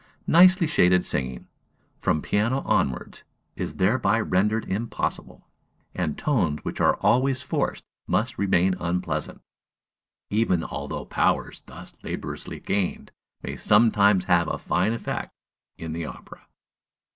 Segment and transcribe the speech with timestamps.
[0.25, 1.45] Nicely shaded singing,
[1.99, 3.21] from piano onwards,
[3.55, 5.47] is thereby rendered impossible;
[5.93, 9.43] and tones which are always forced must remain unpleasant,
[10.31, 13.11] even although powers thus laboriously gained
[13.43, 15.35] may sometimes have a fine effect
[15.77, 16.47] in the opera.